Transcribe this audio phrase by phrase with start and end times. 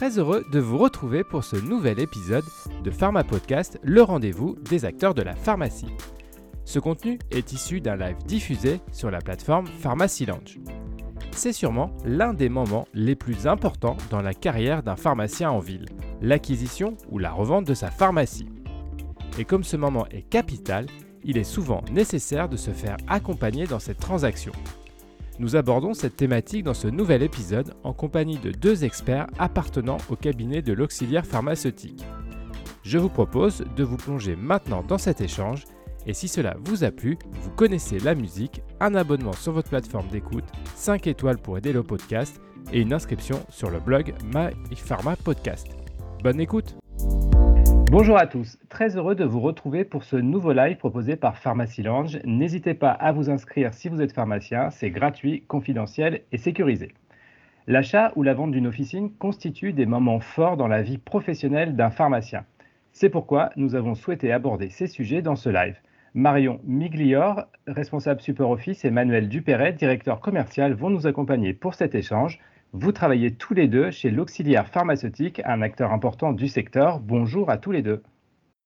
[0.00, 2.46] Très heureux de vous retrouver pour ce nouvel épisode
[2.82, 5.94] de Pharma Podcast, le rendez-vous des acteurs de la pharmacie.
[6.64, 10.58] Ce contenu est issu d'un live diffusé sur la plateforme Pharmacy Lounge.
[11.32, 15.84] C'est sûrement l'un des moments les plus importants dans la carrière d'un pharmacien en ville,
[16.22, 18.48] l'acquisition ou la revente de sa pharmacie.
[19.38, 20.86] Et comme ce moment est capital,
[21.24, 24.52] il est souvent nécessaire de se faire accompagner dans cette transaction.
[25.40, 30.14] Nous abordons cette thématique dans ce nouvel épisode en compagnie de deux experts appartenant au
[30.14, 32.04] cabinet de l'auxiliaire pharmaceutique.
[32.82, 35.64] Je vous propose de vous plonger maintenant dans cet échange
[36.04, 40.08] et si cela vous a plu, vous connaissez la musique, un abonnement sur votre plateforme
[40.08, 40.44] d'écoute,
[40.74, 42.38] 5 étoiles pour aider le podcast
[42.70, 45.68] et une inscription sur le blog MyPharma Podcast.
[46.22, 46.76] Bonne écoute
[47.90, 51.82] Bonjour à tous, très heureux de vous retrouver pour ce nouveau live proposé par Pharmacy
[51.82, 52.20] Lounge.
[52.24, 56.92] N'hésitez pas à vous inscrire si vous êtes pharmacien, c'est gratuit, confidentiel et sécurisé.
[57.66, 61.90] L'achat ou la vente d'une officine constitue des moments forts dans la vie professionnelle d'un
[61.90, 62.44] pharmacien.
[62.92, 65.76] C'est pourquoi nous avons souhaité aborder ces sujets dans ce live.
[66.14, 71.96] Marion Miglior, responsable Super Office, et Manuel Dupéret, directeur commercial, vont nous accompagner pour cet
[71.96, 72.38] échange.
[72.72, 77.00] Vous travaillez tous les deux chez l'auxiliaire pharmaceutique, un acteur important du secteur.
[77.00, 78.00] Bonjour à tous les deux.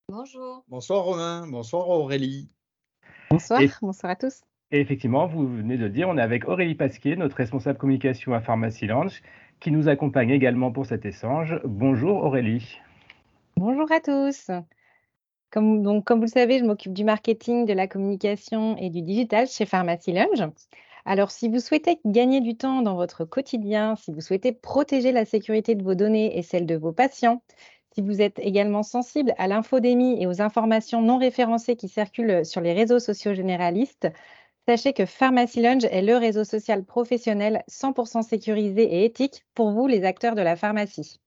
[0.09, 0.63] Bonjour.
[0.67, 2.47] Bonsoir Romain, bonsoir Aurélie.
[3.31, 4.43] Bonsoir, bonsoir à tous.
[4.69, 8.35] Et effectivement, vous venez de le dire, on est avec Aurélie Pasquier, notre responsable communication
[8.35, 9.23] à Pharmacy Lounge,
[9.59, 11.59] qui nous accompagne également pour cet échange.
[11.63, 12.77] Bonjour Aurélie.
[13.57, 14.51] Bonjour à tous.
[15.49, 19.01] Comme, donc, comme vous le savez, je m'occupe du marketing, de la communication et du
[19.01, 20.47] digital chez Pharmacy Lounge.
[21.05, 25.25] Alors, si vous souhaitez gagner du temps dans votre quotidien, si vous souhaitez protéger la
[25.25, 27.41] sécurité de vos données et celle de vos patients,
[27.93, 32.61] si vous êtes également sensible à l'infodémie et aux informations non référencées qui circulent sur
[32.61, 34.07] les réseaux sociaux généralistes,
[34.67, 39.87] sachez que Pharmacy Lounge est le réseau social professionnel 100% sécurisé et éthique pour vous,
[39.87, 41.19] les acteurs de la pharmacie.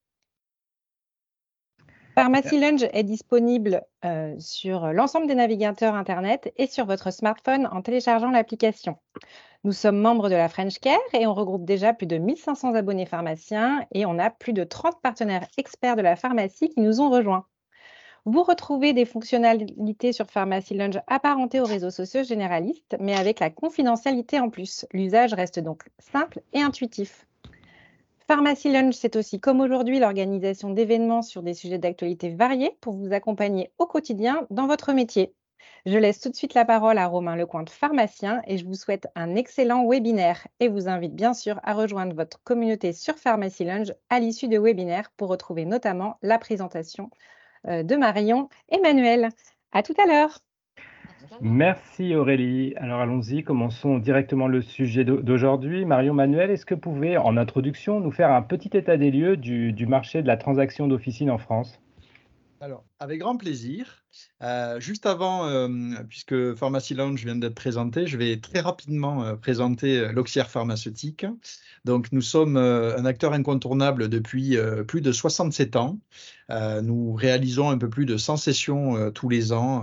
[2.19, 7.81] Pharmacy Lounge est disponible euh, sur l'ensemble des navigateurs Internet et sur votre smartphone en
[7.81, 8.97] téléchargeant l'application.
[9.63, 13.07] Nous sommes membres de la French Care et on regroupe déjà plus de 1500 abonnés
[13.07, 17.09] pharmaciens et on a plus de 30 partenaires experts de la pharmacie qui nous ont
[17.09, 17.47] rejoints.
[18.25, 23.51] Vous retrouvez des fonctionnalités sur Pharmacy Lounge apparentées aux réseaux sociaux généralistes, mais avec la
[23.51, 24.87] confidentialité en plus.
[24.93, 27.28] L'usage reste donc simple et intuitif.
[28.29, 33.15] Pharmacy Lunch, c'est aussi comme aujourd'hui l'organisation d'événements sur des sujets d'actualité variés pour vous
[33.15, 35.35] accompagner au quotidien dans votre métier.
[35.87, 39.07] Je laisse tout de suite la parole à Romain Lecointe, pharmacien, et je vous souhaite
[39.15, 43.93] un excellent webinaire et vous invite bien sûr à rejoindre votre communauté sur Pharmacy Lunch
[44.11, 47.09] à l'issue de webinaire pour retrouver notamment la présentation
[47.67, 49.31] euh, de Marion et Manuel.
[49.73, 50.39] À tout à l'heure.
[51.41, 52.75] Merci Aurélie.
[52.77, 55.85] Alors allons-y, commençons directement le sujet d'aujourd'hui.
[55.85, 59.37] Marion Manuel, est-ce que vous pouvez, en introduction, nous faire un petit état des lieux
[59.37, 61.81] du, du marché de la transaction d'officine en France?
[62.61, 64.05] Alors, avec grand plaisir.
[64.43, 65.69] Euh, juste avant, euh,
[66.09, 71.25] puisque Pharmacy Lounge vient d'être présenté, je vais très rapidement euh, présenter l'Auxière pharmaceutique.
[71.85, 74.57] Donc, nous sommes un acteur incontournable depuis
[74.89, 76.01] plus de 67 ans.
[76.83, 79.83] nous réalisons un peu plus de 100 sessions tous les ans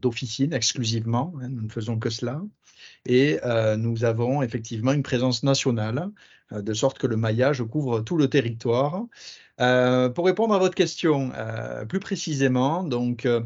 [0.00, 1.32] d'officine exclusivement.
[1.40, 2.42] Hein, nous ne faisons que cela.
[3.06, 3.40] Et
[3.78, 6.10] nous avons effectivement une présence nationale,
[6.52, 9.06] de sorte que le maillage couvre tout le territoire.
[9.62, 13.40] Euh, pour répondre à votre question euh, plus précisément, donc euh,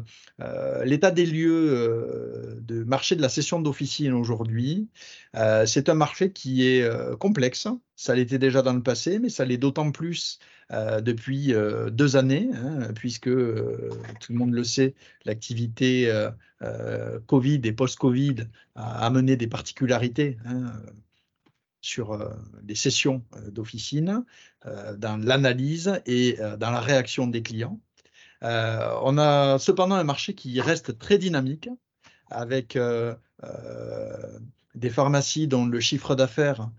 [0.83, 4.89] l'état des lieux de marché de la cession d'officine aujourd'hui,
[5.65, 6.89] c'est un marché qui est
[7.19, 7.67] complexe.
[7.95, 10.39] Ça l'était déjà dans le passé, mais ça l'est d'autant plus
[10.71, 11.53] depuis
[11.91, 14.95] deux années, hein, puisque tout le monde le sait,
[15.25, 16.11] l'activité
[17.27, 20.37] Covid et post-Covid a amené des particularités.
[20.45, 20.71] Hein,
[21.81, 22.29] sur euh,
[22.67, 24.23] les sessions euh, d'officine,
[24.65, 27.79] euh, dans l'analyse et dans la réaction des clients.
[28.41, 31.69] on a cependant un marché qui reste très dynamique
[32.29, 32.77] avec
[34.75, 36.69] des pharmacies dont le chiffre d'affaires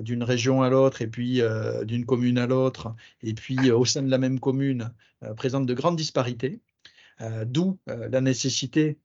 [0.00, 1.40] d'une région à l'autre et puis
[1.84, 4.90] d'une commune à l'autre et puis au sein de la même commune
[5.36, 6.60] présente de grandes disparités,
[7.46, 8.98] d'où la nécessité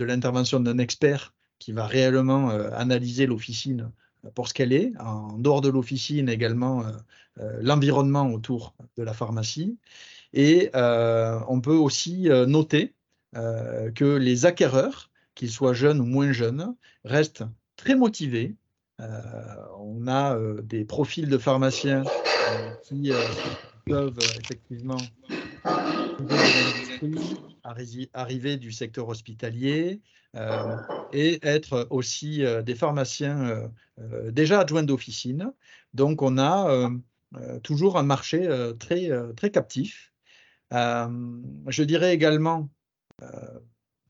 [0.00, 3.90] de l'intervention d'un expert qui va réellement analyser l'officine
[4.34, 6.92] pour ce qu'elle est, en dehors de l'officine également euh,
[7.40, 9.78] euh, l'environnement autour de la pharmacie.
[10.32, 12.94] Et euh, on peut aussi noter
[13.34, 17.44] que les acquéreurs, qu'ils soient jeunes ou moins jeunes, restent
[17.76, 18.54] très motivés.
[19.00, 22.04] on a des profils de pharmaciens
[22.84, 23.12] qui
[23.86, 24.96] peuvent effectivement
[28.14, 30.00] arriver du secteur hospitalier
[30.36, 30.76] euh,
[31.12, 33.70] et être aussi euh, des pharmaciens
[34.00, 35.52] euh, déjà adjoints d'officine.
[35.92, 36.90] Donc on a
[37.62, 38.48] toujours un marché
[38.78, 40.12] très, très captif.
[40.72, 42.68] je dirais également,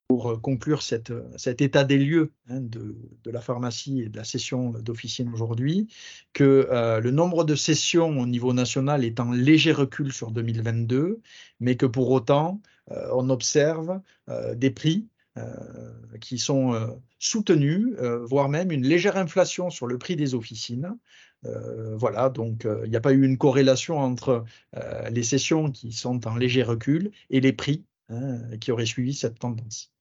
[0.07, 4.23] pour conclure cette, cet état des lieux hein, de, de, la pharmacie et de la
[4.23, 5.87] session d'officine aujourd'hui,
[6.33, 6.67] que
[7.01, 11.21] le nombre de sessions au niveau national est en léger recul sur 2022,
[11.59, 14.01] mais que pour autant, on observe
[14.55, 15.07] des prix
[16.21, 16.87] qui sont euh,
[17.19, 20.97] soutenus, euh, voire même une légère inflation sur le prix des officines.
[21.43, 24.45] voilà, donc il n'y a pas eu une corrélation entre
[25.11, 29.37] les sessions qui sont en léger recul et les prix hein, qui auraient suivi cette
[29.37, 29.93] tendance.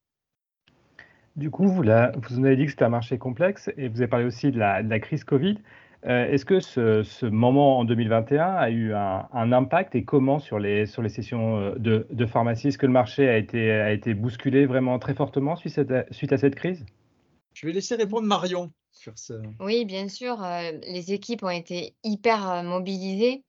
[1.37, 4.25] Du coup, vous, vous avez dit que c'était un marché complexe et vous avez parlé
[4.25, 5.59] aussi la, de la crise Covid.
[6.07, 10.87] Euh, est-ce que ce, moment en 2021 a eu un, impact et comment sur les,
[10.87, 12.69] sur les sessions euh, de, de pharmacie?
[12.69, 16.33] Est-ce que le marché a été, a été bousculé vraiment très fortement suite à, suite
[16.33, 16.85] à cette crise?
[17.55, 19.35] Je vais laisser répondre Marion sur ce.
[19.61, 20.45] Oui, bien sûr.
[20.45, 23.43] Euh, les équipes ont été hyper mobilisées.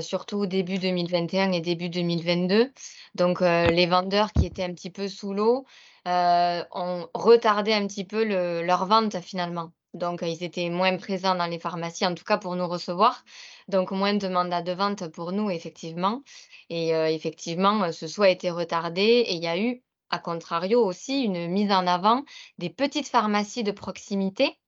[0.00, 2.70] surtout au début 2021 et début 2022.
[3.16, 5.64] Donc, les vendeurs qui étaient un petit peu sous l'eau
[6.06, 8.22] ont retardé un petit peu
[8.62, 9.72] leur vente finalement.
[9.98, 13.24] Donc, ils étaient moins présents dans les pharmacies, en tout cas pour nous recevoir.
[13.68, 16.22] Donc, moins de mandats de vente pour nous, effectivement.
[16.70, 21.22] Et effectivement, ce soit a été retardé et il y a eu, à contrario aussi,
[21.22, 22.24] une mise en avant
[22.58, 24.58] des petites pharmacies de proximité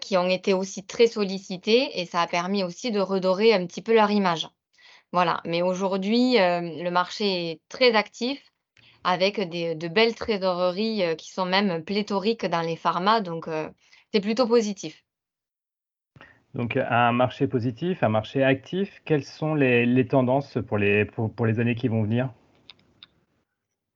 [0.00, 3.82] qui ont été aussi très sollicitées et ça a permis aussi de redorer un petit
[3.82, 4.48] peu leur image.
[5.12, 8.42] Voilà, mais aujourd'hui, le marché est très actif
[9.04, 13.20] avec de belles trésoreries qui sont même pléthoriques dans les pharmas.
[13.20, 13.48] Donc,
[14.12, 15.04] c'est plutôt positif.
[16.54, 19.02] Donc, un marché positif, un marché actif.
[19.04, 22.32] Quelles sont les, tendances pour les, pour, les années qui vont venir?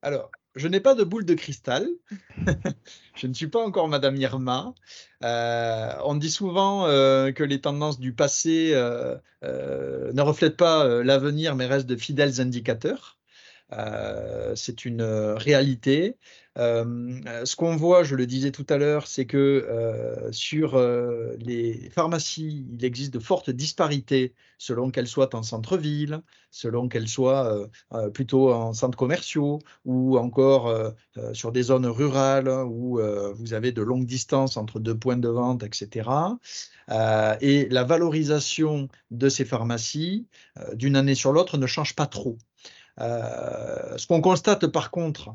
[0.02, 1.88] Alors, je n'ai pas de boule de cristal.
[3.16, 4.74] je ne suis pas encore Madame Irma.
[5.24, 11.56] Euh, on dit souvent euh, que les tendances du passé euh, ne reflètent pas l'avenir,
[11.56, 13.18] mais restent de fidèles indicateurs.
[13.72, 16.16] Euh, c'est une euh, réalité.
[16.58, 20.78] Euh, ce qu'on voit, je le disais tout à l'heure, c'est que sur
[21.38, 27.68] les pharmacies, il existe de fortes disparités selon qu'elles soient en centre-ville, selon qu'elles soient
[28.12, 30.92] plutôt en centres commerciaux ou encore
[31.32, 33.00] sur des zones rurales où
[33.34, 36.10] vous avez de longues distances entre deux points de vente, etc.
[37.40, 40.26] et la valorisation de ces pharmacies
[40.74, 42.36] d'une année sur l'autre ne change pas trop.
[43.00, 45.32] Euh, ce qu'on constate par contre euh,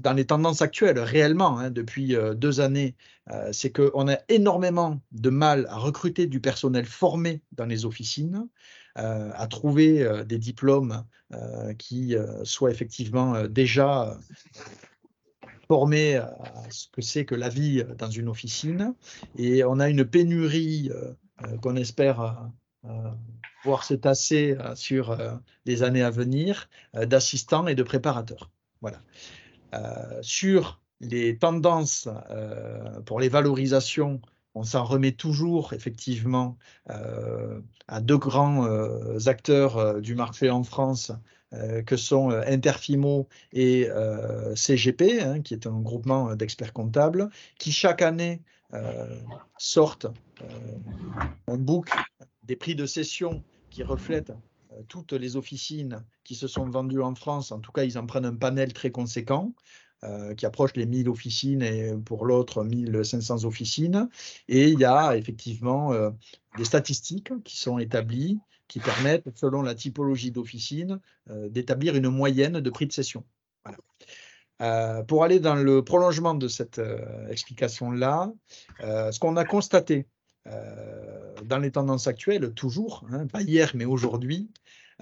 [0.00, 2.94] dans les tendances actuelles, réellement, hein, depuis euh, deux années,
[3.50, 8.46] c'est qu'on a énormément de mal à recruter du personnel formé dans les officines,
[8.94, 11.04] à trouver des diplômes
[11.76, 12.14] qui
[12.44, 14.16] soient effectivement déjà
[15.66, 16.36] formés à
[16.70, 18.94] ce que c'est que la vie dans une officine.
[19.36, 20.92] Et on a une pénurie
[21.62, 22.48] qu'on espère
[23.66, 25.34] voir se tasser euh, sur euh,
[25.66, 28.50] les années à venir euh, d'assistants et de préparateurs.
[28.80, 29.02] Voilà.
[30.22, 32.08] Sur les tendances
[33.04, 34.20] pour les valorisations,
[34.54, 36.56] on s'en remet toujours effectivement
[36.88, 38.66] à deux grands
[39.26, 41.12] acteurs du marché en France
[41.84, 43.88] que sont Interfimo et
[44.54, 47.28] CGP, hein, qui est un groupement d'experts comptables,
[47.58, 48.40] qui chaque année
[49.58, 50.06] sortent
[51.48, 51.90] un book
[52.46, 54.34] des prix de cession qui reflètent euh,
[54.88, 57.52] toutes les officines qui se sont vendues en France.
[57.52, 59.52] En tout cas, ils en prennent un panel très conséquent.
[60.04, 64.10] Euh, qui approche les 1000 officines et pour l'autre 1500 officines.
[64.46, 66.10] Et il y a effectivement euh,
[66.58, 72.70] des statistiques qui sont établies qui permettent, selon la typologie d'officine, d'établir une moyenne de
[72.70, 73.24] prix de cession.
[75.06, 76.80] pour aller dans le prolongement de cette
[77.30, 78.32] explication-là,
[78.80, 80.02] ce qu'on a constaté euh,
[81.44, 84.50] dans les tendances actuelles, toujours, hein, pas hier mais aujourd'hui,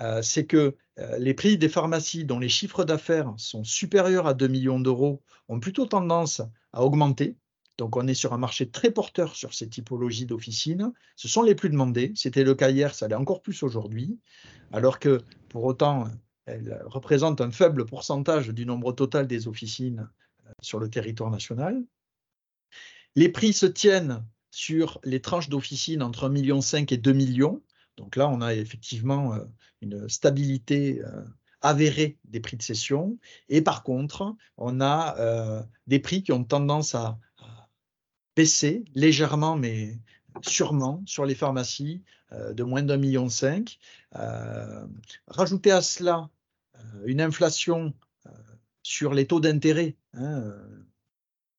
[0.00, 4.34] euh, c'est que euh, les prix des pharmacies dont les chiffres d'affaires sont supérieurs à
[4.34, 7.36] 2 millions d'euros ont plutôt tendance à augmenter.
[7.78, 10.92] Donc on est sur un marché très porteur sur ces typologies d'officines.
[11.16, 12.12] Ce sont les plus demandés.
[12.16, 14.18] C'était le cas hier, ça l'est encore plus aujourd'hui.
[14.72, 16.08] Alors que pour autant,
[16.46, 20.08] elles représentent un faible pourcentage du nombre total des officines
[20.60, 21.82] sur le territoire national.
[23.16, 24.24] Les prix se tiennent
[24.54, 27.60] sur les tranches d'officine entre 1,5 million et 2 millions.
[27.96, 29.40] Donc là, on a effectivement euh,
[29.80, 31.24] une stabilité euh,
[31.60, 33.18] avérée des prix de cession.
[33.48, 37.18] Et par contre, on a euh, des prix qui ont tendance à,
[38.36, 39.96] baisser légèrement, mais
[40.42, 43.78] sûrement sur les pharmacies de moins d'un million cinq.
[45.28, 46.28] rajouter à cela
[47.04, 47.94] une inflation
[48.82, 50.52] sur les taux d'intérêt, hein,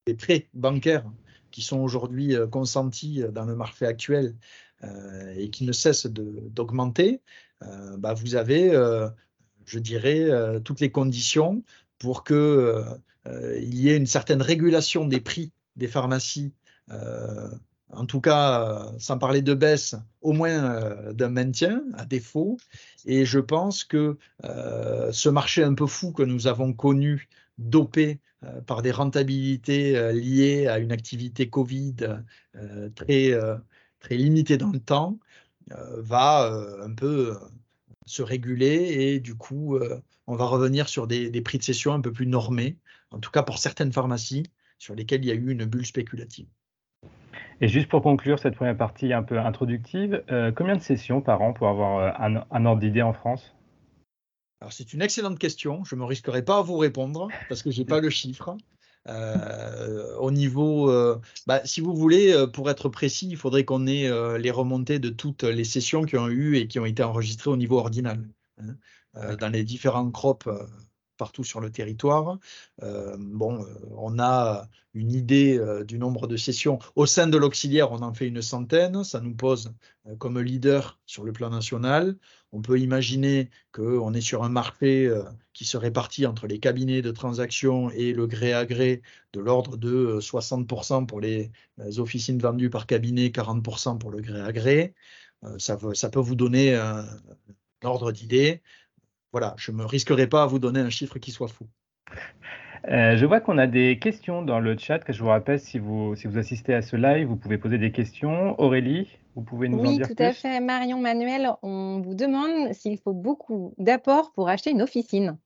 [0.06, 1.10] les prêts bancaires
[1.56, 4.36] qui sont aujourd'hui euh, consentis euh, dans le marché actuel
[5.38, 7.22] et qui ne cesse d'augmenter,
[7.98, 8.72] bah, vous avez,
[9.66, 10.30] je dirais,
[10.64, 11.64] toutes les conditions
[11.98, 16.54] pour qu'il y ait une certaine régulation des prix des pharmacies
[16.92, 22.58] en tout cas, sans parler de baisse, au moins d'un maintien, à défaut.
[23.06, 28.20] Et je pense que ce marché un peu fou que nous avons connu, dopé
[28.66, 31.96] par des rentabilités liées à une activité Covid
[32.96, 33.32] très,
[34.00, 35.18] très limitée dans le temps,
[35.70, 36.52] va
[36.84, 37.36] un peu
[38.06, 39.80] se réguler et du coup,
[40.28, 42.78] on va revenir sur des, prix de cession un peu plus normés,
[43.12, 44.44] en tout cas pour certaines pharmacies
[44.78, 46.48] sur lesquelles il y a eu une bulle spéculative.
[47.62, 51.42] Et juste pour conclure cette première partie un peu introductive, euh, combien de sessions par
[51.42, 53.55] an pour avoir euh, un, ordre d'idée en France?
[54.62, 55.84] Alors c'est une excellente question.
[55.84, 58.58] Je ne me risquerai pas à vous répondre parce que je n'ai pas le chiffre.
[59.08, 60.92] Euh, au niveau,
[61.46, 64.10] bah, si vous voulez, pour être précis, il faudrait qu'on ait
[64.40, 67.58] les remontées de toutes les sessions qui ont eu et qui ont été enregistrées au
[67.58, 68.28] niveau ordinal.
[68.58, 69.36] Hein.
[69.36, 70.48] dans les différents crops
[71.18, 72.40] partout sur le territoire.
[72.84, 73.64] Euh, euh,
[73.98, 76.80] on a une idée euh, du nombre de sessions.
[76.96, 79.04] Au sein de l'auxiliaire, on en fait une centaine.
[79.04, 79.74] Ça nous pose
[80.20, 82.18] comme leader sur le plan national.
[82.52, 85.12] On peut imaginer qu'on est sur un marché
[85.54, 89.02] qui se répartit entre les cabinets de transaction et le gré à gré
[89.34, 91.52] de l'ordre de 60% pour les
[91.98, 94.94] officines vendues par cabinet, 40% pour le gré à gré.
[95.58, 97.06] Ça peut vous donner un
[97.84, 98.62] ordre d'idée
[99.36, 101.68] voilà, je ne me risquerai pas à vous donner un chiffre qui soit fou.
[102.88, 105.00] Euh, je vois qu'on a des questions dans le chat.
[105.00, 107.78] Que je vous rappelle, si vous, si vous assistez à ce live, vous pouvez poser
[107.78, 108.58] des questions.
[108.62, 110.62] Aurélie, vous pouvez nous en dire plus Oui, tout à fait.
[110.62, 115.38] Marion Manuel, on vous demande s'il faut beaucoup d'apports pour acheter une officine.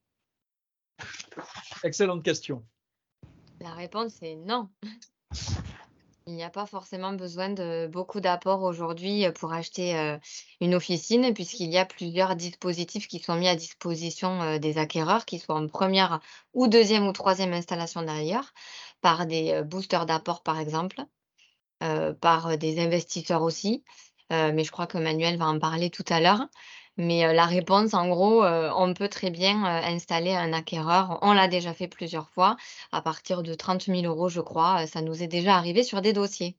[1.84, 2.64] Excellente question.
[3.60, 4.70] La réponse est non.
[6.30, 10.16] Il n'y a pas forcément besoin de beaucoup d'apports aujourd'hui euh, pour acheter euh,
[10.62, 15.26] une officine, puisqu'il y a plusieurs dispositifs qui sont mis à disposition euh, des acquéreurs,
[15.26, 16.20] qui soient en première
[16.54, 18.54] ou deuxième ou troisième installation derrière,
[19.02, 21.02] par des boosters d'apport par exemple,
[22.22, 23.84] par des investisseurs aussi.
[24.30, 26.46] mais je crois que Manuel va en parler tout à l'heure.
[26.98, 31.18] Mais la réponse, en gros, on peut très bien installer un acquéreur.
[31.22, 32.58] On l'a déjà fait plusieurs fois.
[32.92, 36.12] À partir de 30 000 euros, je crois, ça nous est déjà arrivé sur des
[36.12, 36.58] dossiers.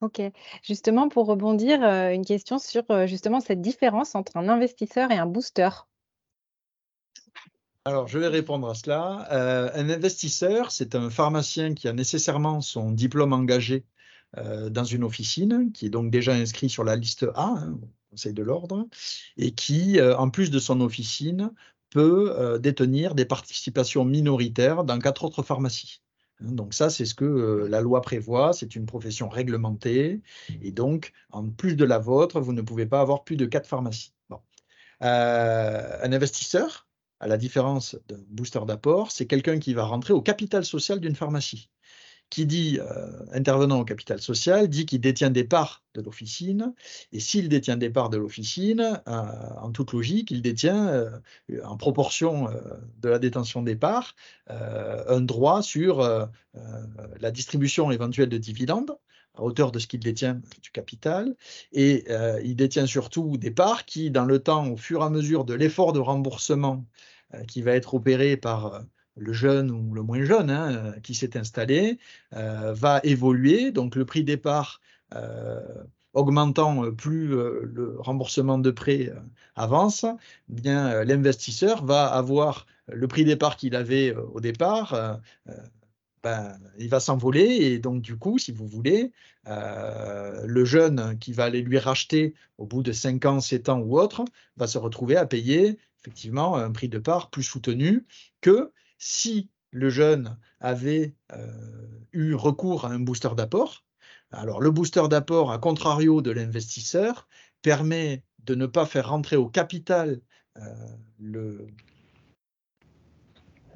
[0.00, 0.20] OK.
[0.62, 5.68] Justement, pour rebondir, une question sur justement cette différence entre un investisseur et un booster.
[7.84, 9.28] Alors, je vais répondre à cela.
[9.30, 13.84] un investisseur, c'est un pharmacien qui a nécessairement son diplôme engagé
[14.70, 17.78] dans une officine, qui est donc déjà inscrit sur la liste A, hein,
[18.16, 18.86] Conseil de l'ordre,
[19.36, 21.52] et qui, euh, en plus de son officine,
[21.90, 26.00] peut euh, détenir des participations minoritaires dans quatre autres pharmacies.
[26.40, 30.22] Hein, donc ça, c'est ce que euh, la loi prévoit, c'est une profession réglementée,
[30.62, 33.68] et donc, en plus de la vôtre, vous ne pouvez pas avoir plus de quatre
[33.68, 34.14] pharmacies.
[35.00, 36.86] un investisseur,
[37.20, 41.16] à la différence d'un booster d'apport, c'est quelqu'un qui va rentrer au capital social d'une
[41.16, 41.70] pharmacie
[42.30, 46.74] qui dit euh, intervenant au capital social dit qu'il détient des parts de l'officine,
[47.12, 49.22] et s'il détient des parts de l'officine, euh,
[49.60, 51.10] en toute logique, il détient, euh,
[51.64, 52.48] en proportion
[53.00, 54.14] de la détention des parts,
[54.48, 56.00] un droit sur
[57.20, 58.96] la distribution éventuelle de dividendes
[59.34, 61.34] à hauteur de ce qu'il détient du capital,
[61.72, 62.04] et
[62.42, 65.54] il détient surtout des parts qui, dans le temps, au fur et à mesure de
[65.54, 66.84] l'effort de remboursement
[67.48, 68.82] qui va être opéré par
[69.16, 71.98] le jeune ou le moins jeune hein, qui s'est installé
[72.34, 73.72] euh, va évoluer.
[73.72, 74.80] Donc le prix départ
[75.14, 75.60] euh,
[76.12, 79.12] augmentant plus euh, le remboursement de prêt
[79.54, 85.20] avance, eh bien l'investisseur va avoir le prix départ qu'il avait au départ.
[86.22, 89.12] Ben, il va s'envoler et donc du coup, si vous voulez,
[89.46, 93.98] le jeune qui va aller lui racheter au bout de 5 ans, 7 ans ou
[93.98, 94.24] autre,
[94.56, 98.06] va se retrouver à payer effectivement un prix de part plus soutenu
[98.40, 101.46] que si le jeune avait euh,
[102.12, 103.84] eu recours à un booster d'apport,
[104.30, 107.28] alors le booster d'apport, à contrario de l'investisseur,
[107.62, 110.20] permet de ne pas faire rentrer au capital
[110.56, 110.62] euh,
[111.18, 111.66] le,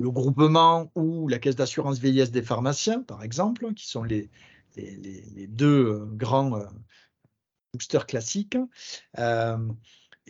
[0.01, 4.31] groupement ou la caisse d'assurance vieillesse des pharmaciens, par exemple, qui sont les,
[4.77, 6.63] deux euh, grands
[7.75, 8.57] boosters classiques,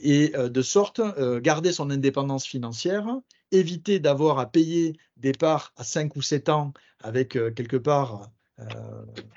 [0.03, 1.01] et de sorte
[1.41, 3.07] garder son indépendance financière
[3.52, 8.30] éviter d'avoir à payer des parts à 5 ou 7 ans avec euh, quelque part,
[8.59, 8.64] euh,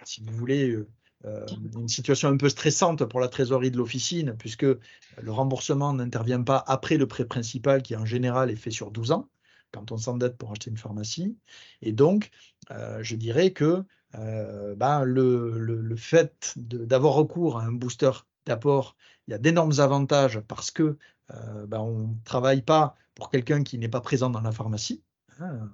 [0.03, 0.77] si vous voulez,
[1.25, 6.41] euh, une situation un peu stressante pour la trésorerie de l'officine, puisque le remboursement n'intervient
[6.41, 9.29] pas après le prêt principal qui en général est fait sur 12 ans
[9.71, 11.35] quand on s'endette pour acheter une pharmacie.
[11.81, 12.29] Et donc,
[12.69, 18.11] je dirais que ben, le, le, fait d'avoir recours à un booster
[18.45, 18.95] d'apport,
[19.27, 20.97] il y a d'énormes avantages parce que
[21.29, 25.03] ben, on ne travaille pas pour quelqu'un qui n'est pas présent dans la pharmacie.
[25.39, 25.69] Hein.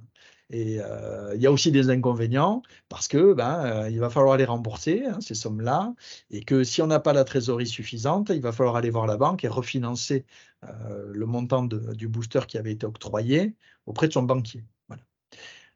[0.52, 4.36] Et euh, il y a aussi des inconvénients parce que ben, euh, il va falloir
[4.36, 5.94] les rembourser, hein, ces sommes-là,
[6.32, 9.18] et que si on n'a pas la trésorerie suffisante, il va falloir aller voir la
[9.18, 10.26] banque et refinancer
[10.64, 13.56] euh, le montant du booster qui avait été octroyé
[13.86, 14.64] auprès de son banquier.
[14.88, 15.04] Voilà.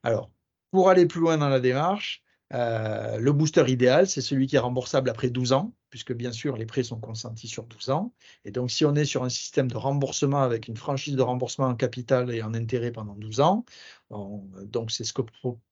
[0.04, 0.32] Alors,
[0.72, 5.10] pour aller plus loin dans la démarche, le booster idéal, c'est celui qui est remboursable
[5.10, 8.14] après 12 ans, puisque bien sûr les prêts sont consentis sur 12 ans.
[8.46, 11.68] Et donc si on est sur un système de remboursement avec une franchise de remboursement
[11.68, 13.64] en capital et en intérêt pendant 12 ans,
[14.10, 15.22] donc c'est ce que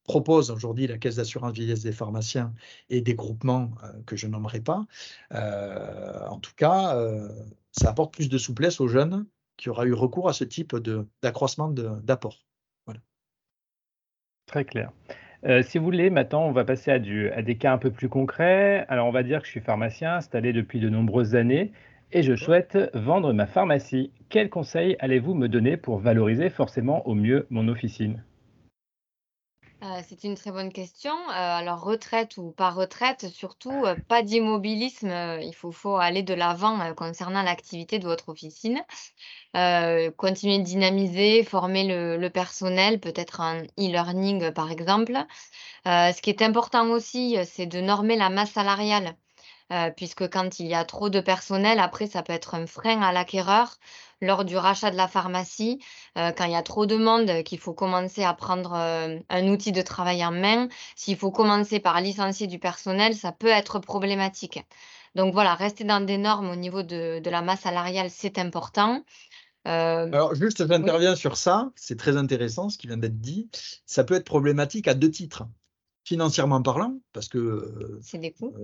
[0.04, 2.54] propose aujourd'hui la Caisse d'assurance vieillesse des pharmaciens
[2.92, 4.86] et des groupements euh, que je nommerai pas.
[5.34, 7.28] Euh, en tout cas, euh,
[7.72, 9.26] ça apporte plus de souplesse aux jeunes
[9.58, 10.76] qui aura eu recours à ce type
[11.24, 12.46] d'accroissement d'apport.
[12.86, 13.02] Voilà.
[14.46, 14.92] Très clair.
[15.46, 18.86] Euh, si vous voulez, maintenant, on va passer à, des cas un peu plus concrets.
[18.90, 21.72] Alors, on va dire que je suis pharmacien installé depuis de nombreuses années
[22.12, 24.12] et je souhaite vendre ma pharmacie.
[24.30, 28.24] Quels conseils allez-vous me donner pour valoriser forcément au mieux mon officine?
[29.84, 31.12] Euh, c'est une très bonne question.
[31.12, 35.10] Euh, alors, retraite ou pas retraite, surtout, euh, pas d'immobilisme.
[35.42, 38.84] il faut, faut aller de l'avant concernant l'activité de votre officine.
[40.18, 41.84] continuer de dynamiser, former
[42.18, 45.18] le, personnel, peut-être en e-learning par exemple.
[45.86, 49.16] ce qui est important aussi, c'est de normer la masse salariale.
[49.98, 53.12] puisque quand il y a trop de personnel, après, ça peut être un frein à
[53.12, 53.78] l'acquéreur
[54.22, 55.80] lors du rachat de la pharmacie,
[56.18, 59.48] euh, quand il y a trop de monde, qu'il faut commencer à prendre euh, un
[59.48, 63.80] outil de travail en main, s'il faut commencer par licencier du personnel, ça peut être
[63.80, 64.60] problématique.
[65.16, 69.04] Donc voilà, rester dans des normes au niveau de, la masse salariale, c'est important.
[69.68, 73.50] Euh, Alors juste, j'interviens sur ça, c'est très intéressant ce qui vient d'être dit.
[73.86, 75.44] Ça peut être problématique à deux titres
[76.04, 78.00] financièrement parlant, parce que euh,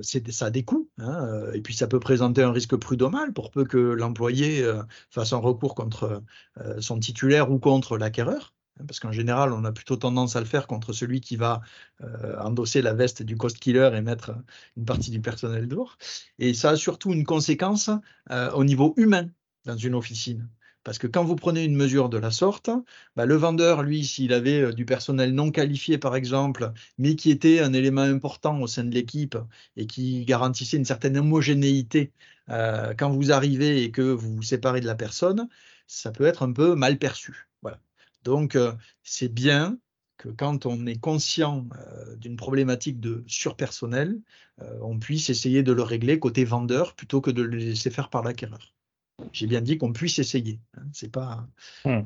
[0.01, 3.33] c'est ça a des coûts, hein, euh, et puis ça peut présenter un risque prud'homal
[3.33, 6.23] pour peu que l'employé euh, fasse un recours contre
[6.79, 10.45] son titulaire ou contre l'acquéreur, hein, parce qu'en général, on a plutôt tendance à le
[10.45, 11.61] faire contre celui qui va
[12.39, 14.31] endosser la veste du cost killer et mettre
[14.75, 15.97] une partie du personnel dehors.
[16.39, 17.89] Et ça a surtout une conséquence
[18.29, 19.29] au niveau humain
[19.65, 20.47] dans une officine.
[20.87, 22.69] Parce que quand vous prenez une mesure de la sorte,
[23.17, 27.29] bah, le vendeur, lui, s'il avait euh, du personnel non qualifié, par exemple, mais qui
[27.29, 29.37] était un élément important au sein de l'équipe
[29.75, 32.13] et qui garantissait une certaine homogénéité
[32.47, 35.49] euh, quand vous arrivez et que vous vous séparez de la personne,
[35.87, 37.49] ça peut être un peu mal perçu.
[37.61, 37.81] Voilà.
[38.23, 38.71] Donc, euh,
[39.03, 39.77] c'est bien
[40.15, 41.67] que quand on est conscient
[42.17, 44.21] d'une problématique de surpersonnel,
[44.81, 48.23] on puisse essayer de le régler côté vendeur plutôt que de le laisser faire par
[48.23, 48.76] l'acquéreur.
[49.31, 50.59] J'ai bien dit qu'on puisse essayer.
[50.77, 50.83] Hein.
[50.93, 51.47] C'est pas,
[51.85, 52.01] hmm.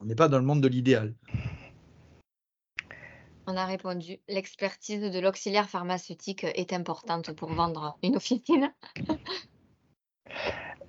[0.00, 1.14] On n'est pas dans le monde de l'idéal.
[3.46, 4.18] On a répondu.
[4.28, 8.72] L'expertise de l'auxiliaire pharmaceutique est importante pour vendre une officine.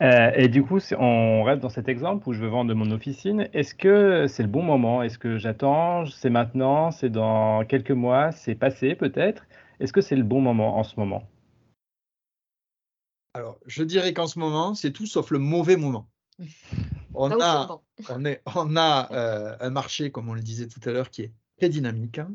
[0.02, 3.48] Euh, et du coup, on reste dans cet exemple où je veux vendre mon officine.
[3.54, 5.04] Est-ce que c'est le bon moment?
[5.04, 6.08] Est-ce que j'attends?
[6.08, 6.90] C'est maintenant?
[6.90, 8.32] C'est dans quelques mois?
[8.32, 9.46] C'est passé peut-être?
[9.80, 11.30] Est-ce que c'est le bon moment en ce moment?
[13.34, 16.10] Alors, je dirais qu'en ce moment, c'est tout sauf le mauvais moment.
[17.14, 21.24] On a, on, a euh, un marché, comme on le disait tout à l'heure, qui
[21.24, 22.20] est très dynamique.
[22.20, 22.34] Hein.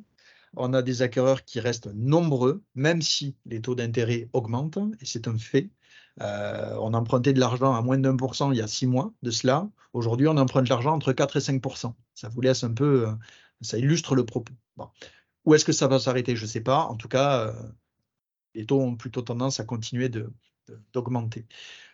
[0.55, 5.29] On a des acquéreurs qui restent nombreux, même si les taux d'intérêt augmentent, et c'est
[5.29, 5.71] un fait.
[6.21, 9.15] Euh, on empruntait de l'argent à moins d'un pour cent il y a six mois
[9.23, 9.67] de cela.
[9.95, 13.13] Aujourd'hui, on emprunte de l'argent entre 4 et 5% Ça vous laisse un peu, euh,
[13.63, 14.53] ça illustre le propos.
[15.47, 16.37] Où est-ce que ça va s'arrêter?
[16.37, 16.81] Je ne sais pas.
[16.81, 17.55] En tout cas,
[18.55, 20.31] les taux ont plutôt tendance à continuer de,
[20.93, 21.47] d'augmenter.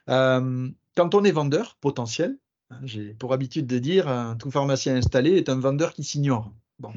[0.09, 2.39] Euh, quand on est vendeur potentiel,
[2.71, 6.53] hein, j'ai pour habitude de dire tout pharmacien installé est un vendeur qui s'ignore.
[6.79, 6.93] Bon.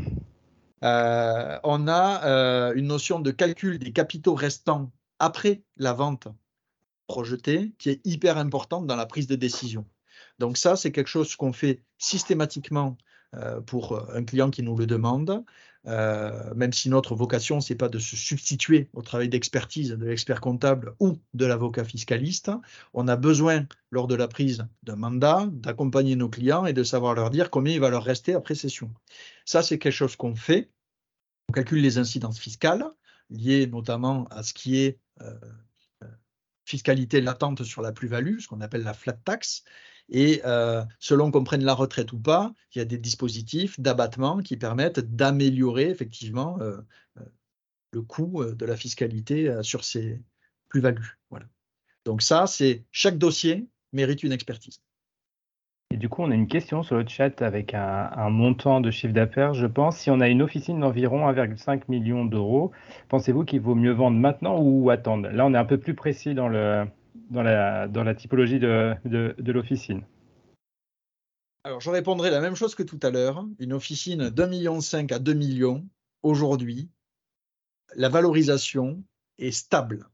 [0.83, 6.27] Euh, on a euh, une notion de calcul des capitaux restants après la vente
[7.07, 9.85] projetée qui est hyper importante dans la prise de décision.
[10.39, 12.97] Donc ça, c'est quelque chose qu'on fait systématiquement
[13.65, 15.43] pour un client qui nous le demande.
[15.87, 20.05] Euh, même si notre vocation, ce n'est pas de se substituer au travail d'expertise de
[20.05, 22.51] l'expert comptable ou de l'avocat fiscaliste,
[22.93, 27.13] on a besoin, lors de la prise d'un mandat, d'accompagner nos clients et de savoir
[27.13, 28.91] leur dire combien il va leur rester après cession.
[29.45, 30.71] Ça, c'est quelque chose qu'on fait.
[31.49, 32.85] On calcule les incidences fiscales,
[33.29, 35.33] liées notamment à ce qui est euh,
[36.03, 36.07] euh,
[36.65, 39.63] fiscalité latente sur la plus-value, ce qu'on appelle la flat tax.
[40.09, 44.39] Et euh, selon qu'on prenne la retraite ou pas, il y a des dispositifs d'abattement
[44.39, 46.77] qui permettent d'améliorer effectivement euh,
[47.17, 47.21] euh,
[47.91, 50.21] le coût de la fiscalité sur ces
[50.69, 51.17] plus-values.
[51.29, 51.47] Voilà.
[52.03, 54.81] Donc ça, c'est chaque dossier mérite une expertise.
[55.91, 59.13] Et du coup, on a une question sur le chat avec un, montant de chiffre
[59.13, 59.53] d'affaires.
[59.53, 62.71] Je pense, si on a une officine d'environ 1,5 million d'euros,
[63.07, 65.29] pensez-vous qu'il vaut mieux vendre maintenant ou attendre?
[65.29, 66.85] Là, on est un peu plus précis dans le,
[67.35, 70.03] dans la, dans la typologie de, de, l'officine
[71.65, 73.45] Alors, je répondrai la même chose que tout à l'heure.
[73.59, 75.85] Une officine d'un million cinq à 2 millions,
[76.23, 76.89] aujourd'hui,
[77.95, 79.03] la valorisation
[79.37, 80.07] est stable.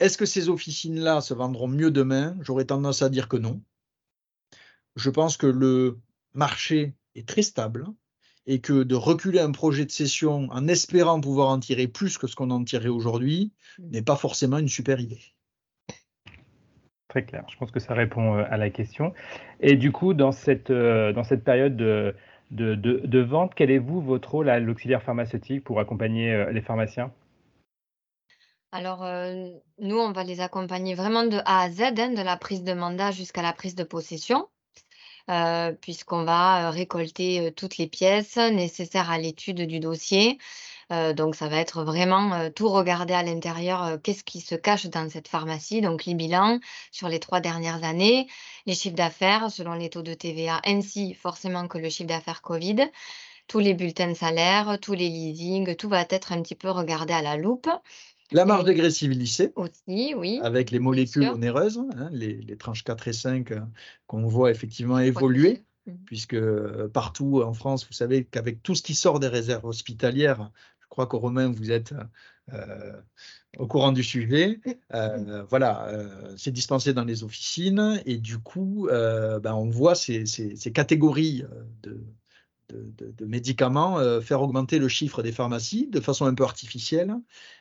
[0.00, 2.36] Est-ce que ces officines-là se vendront mieux demain?
[2.40, 3.62] J'aurais tendance à dire que non.
[4.96, 5.98] Je pense que le
[6.32, 7.86] marché est très stable
[8.46, 12.26] et que de reculer un projet de cession en espérant pouvoir en tirer plus que
[12.26, 13.90] ce qu'on en tirait aujourd'hui mmh.
[13.90, 15.35] n'est pas forcément une super idée.
[17.08, 19.14] Très clair, je pense que ça répond euh, à la question.
[19.60, 22.14] Et du coup, dans cette, euh, dans cette période de,
[22.50, 27.12] de, vente, quel est vous votre rôle à l'auxiliaire pharmaceutique pour accompagner euh, les pharmaciens?
[28.72, 29.06] Alors,
[29.78, 32.74] nous, on va les accompagner vraiment de A à Z, hein, de la prise de
[32.74, 34.48] mandat jusqu'à la prise de possession.
[35.80, 40.38] Puisqu'on va récolter toutes les pièces nécessaires à l'étude du dossier.
[40.90, 45.26] Donc, ça va être vraiment tout regarder à l'intérieur, qu'est-ce qui se cache dans cette
[45.26, 46.60] pharmacie, donc les bilans
[46.92, 48.28] sur les trois dernières années,
[48.66, 52.88] les chiffres d'affaires selon les taux de TVA, ainsi forcément que le chiffre d'affaires Covid,
[53.48, 57.12] tous les bulletins de salaire, tous les leasings, tout va être un petit peu regardé
[57.12, 57.68] à la loupe.
[58.32, 60.40] La marge dégressive lycée, aussi, oui.
[60.42, 63.60] avec les molécules onéreuses, hein, les, tranches 4 et 5 euh,
[64.08, 65.92] qu'on voit effectivement évoluer, mmh.
[66.06, 70.50] puisque euh, partout en France, vous savez qu'avec tout ce qui sort des réserves hospitalières,
[70.86, 71.94] je crois qu'au Romain, vous êtes
[72.52, 72.92] euh,
[73.58, 74.60] au courant du sujet.
[74.92, 75.42] Mmh.
[75.50, 75.88] voilà,
[76.36, 81.44] c'est dispensé dans les officines et du coup, ben, on voit ces, ces catégories
[81.82, 82.00] de,
[82.68, 87.14] de, médicaments, euh, faire augmenter le chiffre des pharmacies de façon un peu artificielle,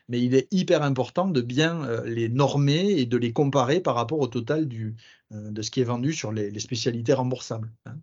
[0.08, 3.96] mais il est hyper important de bien euh, les normer et de les comparer par
[3.96, 4.96] rapport au total du,
[5.32, 7.72] euh, de ce qui est vendu sur les, spécialités remboursables.
[7.86, 7.98] Hein.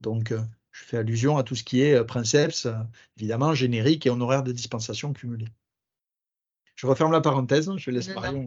[0.00, 0.32] Donc,
[0.72, 2.68] je fais allusion à tout ce qui est princeps,
[3.16, 5.48] évidemment, générique et honoraire de dispensation cumulés.
[6.76, 8.46] Je referme la parenthèse, je laisse Marion.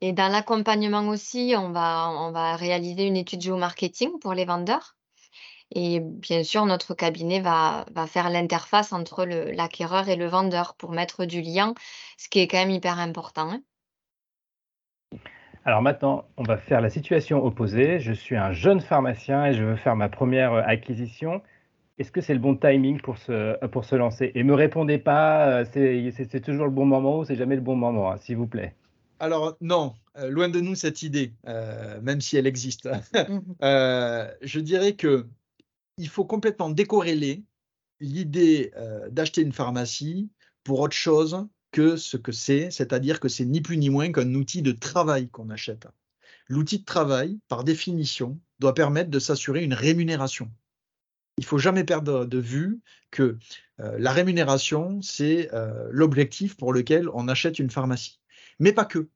[0.00, 4.96] Et dans l'accompagnement aussi, on va, on va réaliser une étude géomarketing pour les vendeurs
[5.74, 11.24] et bien sûr, notre cabinet va, faire l'interface entre l'acquéreur et le vendeur pour mettre
[11.24, 11.74] du lien,
[12.18, 13.50] ce qui est quand même hyper important.
[13.50, 13.60] Hein.
[15.64, 18.00] Alors maintenant, on va faire la situation opposée.
[18.00, 21.40] Je suis un jeune pharmacien et je veux faire ma première euh, acquisition.
[22.02, 24.32] Est-ce que c'est le bon timing pour se, euh, pour se lancer?
[24.34, 27.76] Et me répondez pas, euh, c'est toujours le bon moment ou c'est jamais le bon
[27.76, 28.74] moment, hein, s'il vous plaît?
[29.20, 29.94] Alors non,
[30.28, 31.32] loin de nous cette idée,
[32.02, 32.88] même si elle existe.
[33.14, 35.28] Mmh je dirais que
[35.96, 37.44] il faut complètement décorréler
[38.00, 40.28] l'idée euh, d'acheter une pharmacie
[40.64, 44.34] pour autre chose que ce que c'est, c'est-à-dire que c'est ni plus ni moins qu'un
[44.34, 45.86] outil de travail qu'on achète.
[46.48, 50.50] L'outil de travail, par définition, doit permettre de s'assurer une rémunération.
[51.38, 53.38] Il faut jamais perdre de vue que
[53.80, 58.20] euh, la rémunération, c'est euh, l'objectif pour lequel on achète une pharmacie.
[58.58, 59.08] Mais pas que.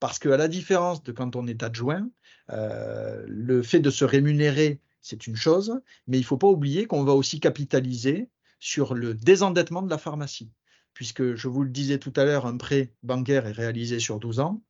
[0.00, 2.08] Parce qu'à la différence de quand on est adjoint,
[2.48, 7.04] le fait de se rémunérer c'est une chose, mais il ne faut pas oublier qu'on
[7.04, 10.50] va aussi capitaliser sur le désendettement de la pharmacie,
[10.94, 14.40] puisque je vous le disais tout à l'heure, un prêt bancaire est réalisé sur 12
[14.40, 14.62] ans.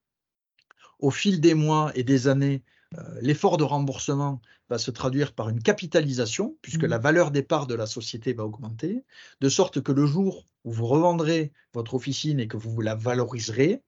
[0.99, 2.76] Au fil des mois et des années, euh,
[3.21, 6.89] l'effort de remboursement va se traduire par une capitalisation, puisque mmh.
[6.89, 9.05] la valeur des parts de la société va augmenter,
[9.41, 13.83] de sorte que le jour où vous revendrez votre officine et que vous la valoriserez,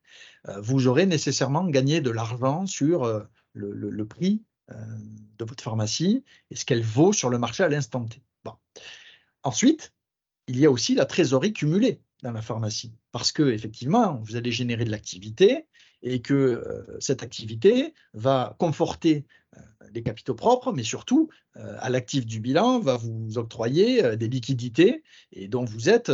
[0.48, 4.74] euh, vous aurez nécessairement gagné de l'argent sur euh, le, prix euh,
[5.38, 8.22] de votre pharmacie et ce qu'elle vaut sur le marché à l'instant T.
[8.44, 8.52] Bon.
[9.42, 9.92] Ensuite,
[10.46, 14.52] il y a aussi la trésorerie cumulée dans la pharmacie, parce que effectivement, vous allez
[14.52, 15.66] générer de l'activité
[16.02, 19.24] et que euh, cette activité va conforter
[19.56, 19.60] euh,
[19.92, 25.02] les capitaux propres, mais surtout, à l'actif du bilan, va vous octroyer des liquidités
[25.32, 26.12] et dont vous êtes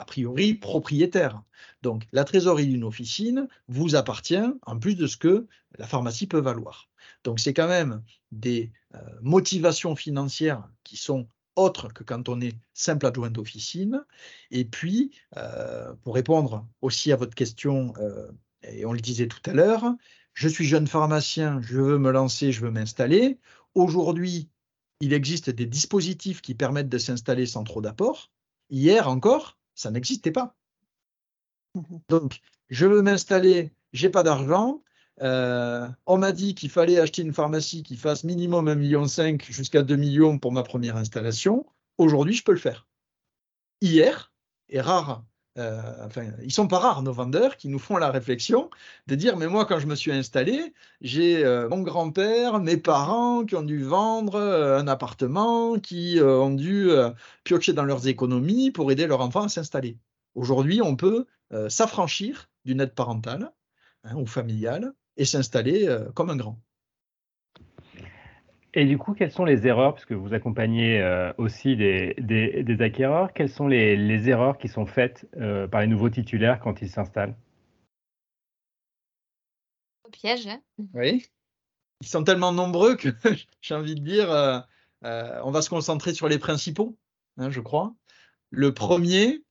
[0.00, 1.42] a priori propriétaire.
[1.82, 5.46] Donc la trésorerie d'une officine vous appartient en plus de ce que
[5.78, 6.88] la pharmacie peut valoir.
[7.22, 8.02] Donc c'est quand même
[8.32, 14.04] des euh, motivations financières qui sont autres que quand on est simple adjoint d'officine.
[14.50, 18.30] Et puis, euh, pour répondre aussi à votre question, euh,
[18.62, 19.94] et on le disait tout à l'heure,
[20.34, 23.38] je suis jeune pharmacien, je veux me lancer, je veux m'installer.
[23.74, 24.48] Aujourd'hui,
[25.00, 28.30] il existe des dispositifs qui permettent de s'installer sans trop d'apport.
[28.70, 30.54] Hier encore, ça n'existait pas.
[31.74, 34.82] Mmh Donc, je veux m'installer, j'ai pas d'argent,
[35.22, 39.06] euh, on m'a dit qu'il fallait acheter une pharmacie qui fasse minimum 1,5 million
[39.40, 41.66] jusqu'à 2 millions pour ma première installation.
[41.98, 42.86] Aujourd'hui, je peux le faire.
[43.82, 44.32] Hier,
[44.70, 45.24] et rare,
[45.58, 48.70] euh, enfin, ils sont pas rares, nos vendeurs, qui nous font la réflexion
[49.08, 53.44] de dire, mais moi, quand je me suis installé, j'ai euh, mon grand-père, mes parents
[53.44, 56.90] qui ont dû vendre un appartement, qui ont dû
[57.44, 59.98] piocher dans leurs économies pour aider leur enfant à s'installer.
[60.34, 61.26] Aujourd'hui, on peut
[61.68, 63.52] s'affranchir d'une aide parentale
[64.04, 66.58] hein, ou familial et s'installer comme un grand.
[68.72, 71.02] Et du coup, quelles sont les erreurs, puisque vous accompagnez
[71.36, 75.26] aussi des, acquéreurs, quelles sont les, erreurs qui sont faites
[75.70, 77.36] par les nouveaux titulaires quand ils s'installent?
[80.10, 80.46] Piège.
[80.46, 80.60] Hein
[80.94, 81.26] oui.
[82.00, 83.08] Ils sont tellement nombreux que
[83.60, 84.28] j'ai envie de dire,
[85.02, 86.96] on va se concentrer sur les principaux,
[87.36, 87.94] hein, je crois.
[88.50, 89.44] Le premier,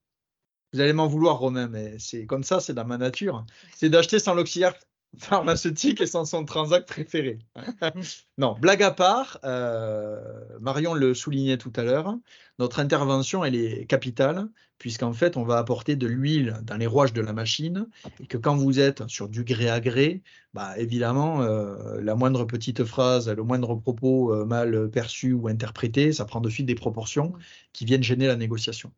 [0.72, 3.44] vous allez m'en vouloir, Romain, mais c'est comme ça, c'est dans ma nature.
[3.74, 4.74] C'est d'acheter sans l'auxiliaire
[5.18, 7.38] pharmaceutique et sans son transact préféré.
[8.38, 10.20] non, blague à part, euh,
[10.60, 12.16] Marion le soulignait tout à l'heure,
[12.58, 17.12] notre intervention, elle est capitale, puisqu'en fait, on va apporter de l'huile dans les rouages
[17.12, 17.86] de la machine,
[18.20, 20.22] et que quand vous êtes sur du gré à gré,
[20.54, 26.12] bah, évidemment, euh, la moindre petite phrase, le moindre propos euh, mal perçu ou interprété,
[26.12, 27.32] ça prend de suite des proportions
[27.72, 28.92] qui viennent gêner la négociation.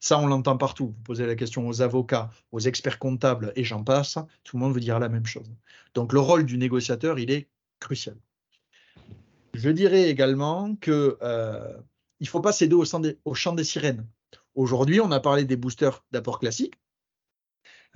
[0.00, 0.88] Ça, on l'entend partout.
[0.88, 4.74] Vous posez la question aux avocats, aux experts comptables et j'en passe, tout le monde
[4.74, 5.50] veut dire la même chose.
[5.94, 7.48] Donc le rôle du négociateur, il est
[7.80, 8.16] crucial.
[9.54, 11.76] Je dirais également qu'il euh,
[12.20, 14.06] ne faut pas céder au, champ des sirènes.
[14.54, 16.74] Aujourd'hui, on a parlé des boosters d'apport classiques.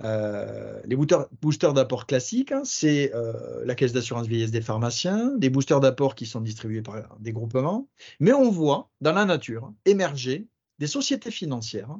[0.03, 5.51] Euh, les boosters d'apport classiques, hein, c'est euh, la caisse d'assurance vieillesse des pharmaciens, des
[5.51, 7.87] boosters d'apport qui sont distribués par des groupements,
[8.19, 10.47] mais on voit dans la nature émerger
[10.81, 11.95] des sociétés financières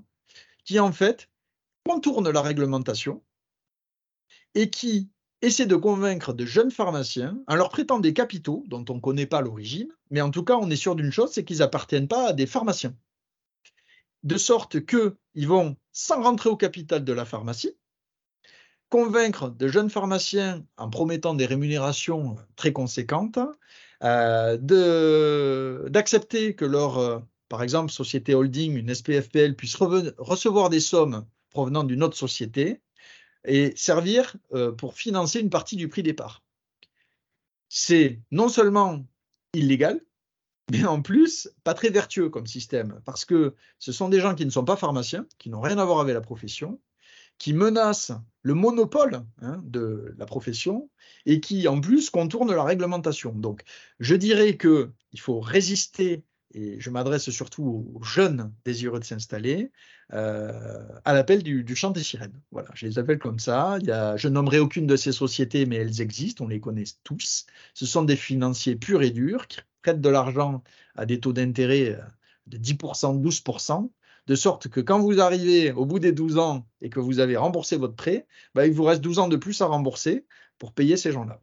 [0.65, 1.29] qui, en fait,
[1.87, 3.21] contournent la réglementation
[4.55, 5.11] et qui
[5.43, 9.27] essaient de convaincre de jeunes pharmaciens en leur prêtant des capitaux dont on ne connaît
[9.27, 12.29] pas l'origine, mais en tout cas, on est sûr d'une chose, c'est qu'ils n'appartiennent pas
[12.29, 12.95] à des pharmaciens.
[14.23, 17.77] De sorte qu'ils vont, sans rentrer au capital de la pharmacie,
[18.89, 23.37] convaincre de jeunes pharmaciens en promettant des rémunérations très conséquentes,
[24.03, 24.57] euh,
[25.87, 27.19] d'accepter que leur euh,
[27.51, 32.79] par exemple, société holding, une SPFPL, puisse recevoir des sommes provenant d'une autre société
[33.43, 36.45] et servir euh, pour financer une partie du prix départ.
[37.67, 39.05] C'est non seulement
[39.53, 39.99] illégal,
[40.71, 44.45] mais en plus pas très vertueux comme système, parce que ce sont des gens qui
[44.45, 46.79] ne sont pas pharmaciens, qui n'ont rien à voir avec la profession,
[47.37, 50.89] qui menacent le monopole hein, de la profession
[51.25, 53.33] et qui en plus contournent la réglementation.
[53.33, 53.63] Donc
[53.99, 59.71] je dirais qu'il faut résister et je m'adresse surtout aux jeunes désireux de s'installer,
[60.13, 62.39] euh, à l'appel du, chant des sirènes.
[62.51, 63.77] Voilà, je les appelle comme ça.
[63.81, 66.83] Il y a, je nommerai aucune de ces sociétés, mais elles existent, on les connaît
[67.03, 67.45] tous.
[67.73, 70.63] Ce sont des financiers purs et durs qui prêtent de l'argent
[70.95, 72.01] à des taux d'intérêt euh,
[72.47, 73.89] de 10%, 12%,
[74.27, 77.37] de sorte que quand vous arrivez au bout des 12 ans et que vous avez
[77.37, 80.25] remboursé votre prêt, bah, il vous reste 12 ans de plus à rembourser
[80.57, 81.41] pour payer ces gens-là.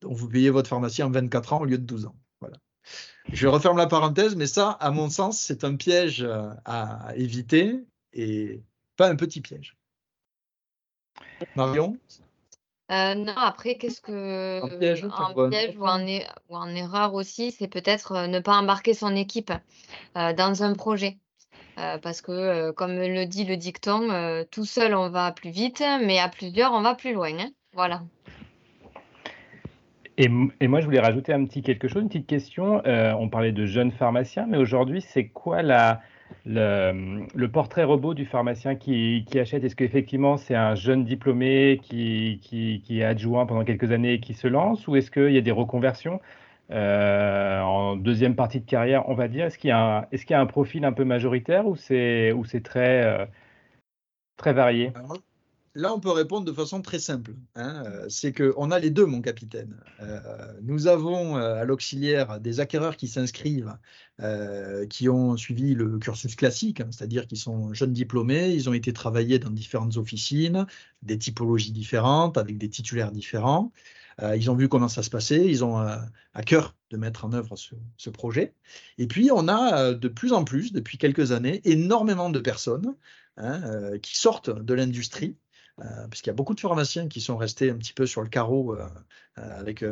[0.00, 2.16] Donc vous payez votre pharmacie en 24 ans au lieu de 12 ans.
[3.30, 7.80] Je referme la parenthèse, mais ça, à mon sens, c'est un piège euh, à éviter
[8.12, 8.60] et
[8.96, 9.76] pas un petit piège.
[11.56, 11.96] Marion?
[12.90, 14.60] Euh, non, après, qu'est-ce que.
[14.62, 15.04] Un piège,
[15.78, 19.52] ou, en, erreur aussi, c'est peut-être euh, ne pas embarquer son équipe
[20.14, 21.18] dans un projet.
[21.76, 26.28] parce que, comme le dit le dicton, tout seul on va plus vite, mais à
[26.28, 27.38] plusieurs on va plus loin.
[27.38, 27.50] Hein.
[27.72, 28.02] voilà.
[30.18, 32.82] Et, moi, je voulais rajouter un petit quelque chose, une petite question.
[32.86, 38.74] Euh, on parlait de jeunes pharmaciens, mais aujourd'hui, c'est quoi le, portrait robot du pharmacien
[38.74, 39.64] qui, achète?
[39.64, 44.48] Est-ce qu'effectivement, c'est un jeune diplômé qui, est adjoint pendant quelques années et qui se
[44.48, 44.86] lance?
[44.86, 46.20] Ou est-ce qu'il y a des reconversions
[46.70, 49.46] euh, en deuxième partie de carrière, on va dire?
[49.46, 52.32] Est-ce qu'il y, a un, profil un peu majoritaire ou c'est,
[52.76, 53.26] euh,
[54.36, 54.92] très varié?
[55.74, 57.34] Là, on peut répondre de façon très simple.
[57.54, 59.74] Hein, euh, c'est qu'on a les deux, mon capitaine.
[60.00, 60.20] Euh,
[60.60, 63.76] nous avons euh, à l'auxiliaire des acquéreurs qui s'inscrivent,
[64.88, 68.92] qui ont suivi le cursus classique, hein, c'est-à-dire qui sont jeunes diplômés, ils ont été
[68.92, 70.66] travaillés dans différentes officines,
[71.02, 73.72] des typologies différentes, avec des titulaires différents.
[74.36, 77.56] ils ont vu comment ça se passait, ils ont à cœur de mettre en œuvre
[77.56, 78.54] ce, projet.
[78.98, 82.94] Et puis, on a de plus en plus, depuis quelques années, énormément de personnes
[83.38, 85.36] hein, qui sortent de l'industrie
[85.84, 88.22] euh, parce qu'il y a beaucoup de pharmaciens qui sont restés un petit peu sur
[88.22, 88.86] le carreau euh,
[89.38, 89.84] euh, avec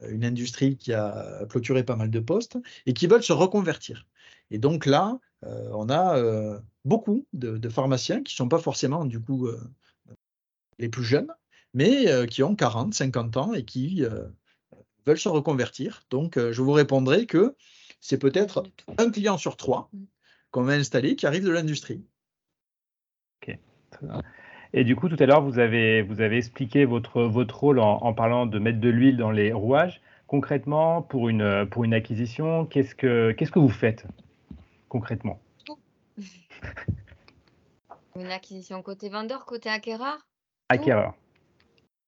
[0.00, 4.06] une industrie qui a clôturé pas mal de postes et qui veulent se reconvertir.
[4.50, 9.48] Et donc là, on a beaucoup de, pharmaciens qui ne sont pas forcément du coup
[10.78, 11.28] les plus jeunes,
[11.72, 14.02] mais qui ont 40, 50 ans et qui
[15.06, 16.02] veulent se reconvertir.
[16.10, 17.54] Donc je vous répondrai que
[18.00, 18.64] c'est peut-être
[18.98, 20.04] un client sur trois mmh.
[20.50, 22.04] qu'on va installer qui arrive de l'industrie.
[23.40, 23.58] Ok,
[23.90, 24.22] très bien.
[24.76, 28.12] Et du coup, tout à l'heure, vous avez, vous avez expliqué votre, votre rôle en,
[28.12, 30.00] parlant de mettre de l'huile dans les rouages.
[30.26, 34.04] Concrètement, pour une, pour une acquisition, qu'est-ce que, qu'est-ce que vous faites
[34.88, 35.40] concrètement?
[38.16, 40.18] Une acquisition côté vendeur, côté acquéreur?
[40.68, 41.14] Acquéreur.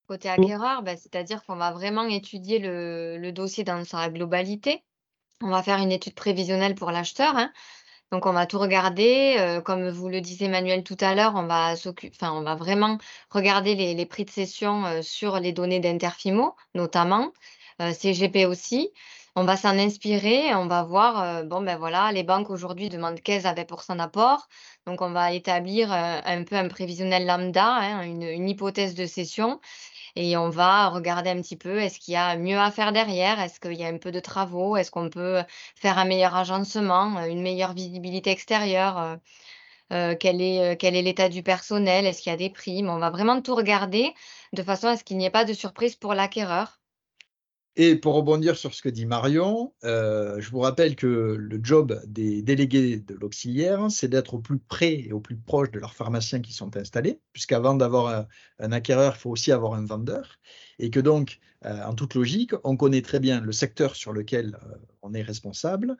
[0.09, 4.83] Côté acquéreur, bah, c'est-à-dire qu'on va vraiment étudier le, dossier dans sa globalité.
[5.40, 7.37] On va faire une étude prévisionnelle pour l'acheteur.
[7.37, 7.52] Hein.
[8.12, 9.37] Donc, on va tout regarder.
[9.38, 11.75] Euh, comme vous le disait Manuel tout à l'heure, on va
[12.55, 12.99] vraiment
[13.31, 17.33] regarder les, prix de cession euh, sur les données d'Interfimo, notamment,
[17.83, 18.90] euh, CGP aussi.
[19.35, 23.45] On va s'en inspirer, on va voir, bon ben voilà, les banques aujourd'hui demandent 15
[23.45, 24.49] à 20% d'apport.
[24.87, 29.61] Donc, on va établir un peu un prévisionnel lambda, hein, une hypothèse de cession
[30.16, 33.40] et on va regarder un petit peu, est-ce qu'il y a mieux à faire derrière?
[33.40, 34.76] Est-ce qu'il y a un peu de travaux?
[34.76, 35.42] Est-ce qu'on peut
[35.74, 39.18] faire un meilleur agencement, une meilleure visibilité extérieure?
[39.90, 42.07] quel est, quel est l'état du personnel?
[42.07, 42.88] Est-ce qu'il y a des primes?
[42.88, 44.14] On va vraiment tout regarder
[44.52, 46.81] de façon à ce qu'il n'y ait pas de surprise pour l'acquéreur.
[47.79, 52.01] Et pour rebondir sur ce que dit Marion, euh, je vous rappelle que le job
[52.07, 55.93] des délégués de l'auxiliaire, c'est d'être au plus près et au plus proche de leurs
[55.93, 58.27] pharmaciens qui sont installés, puisqu'avant d'avoir
[58.61, 60.39] un, acquéreur, il faut aussi avoir un vendeur,
[60.79, 64.59] et que donc, euh, en toute logique, on connaît très bien le secteur sur lequel
[64.62, 65.97] euh, on est responsable,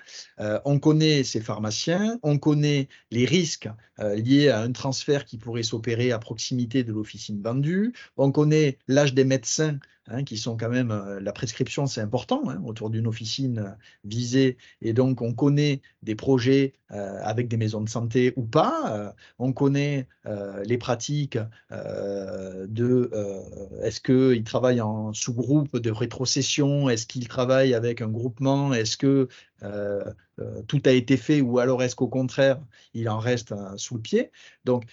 [0.65, 6.11] on connaît ses pharmaciens, on connaît les risques liés à un transfert qui pourrait s'opérer
[6.11, 10.93] à proximité de l'officine vendue, on connaît l'âge des médecins Hein, qui sont quand même,
[10.93, 13.71] euh, la prescription c'est important hein, autour d'une officine euh,
[14.05, 14.57] visée.
[14.81, 19.53] Et donc on connaît des projets euh, avec des maisons de santé ou pas, on
[19.53, 20.07] connaît
[20.65, 21.39] les pratiques
[21.71, 23.11] de
[23.83, 29.29] est-ce qu'ils travaillent en sous-groupe de rétrocession, est-ce qu'ils travaillent avec un groupement, est-ce que
[30.69, 32.61] tout a été fait ou alors est-ce qu'au contraire
[32.95, 34.31] il en reste sous le pied?
[34.65, 34.85] Donc